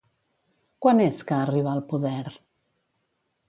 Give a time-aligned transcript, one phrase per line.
[0.85, 2.25] Quan és que arribà al poder?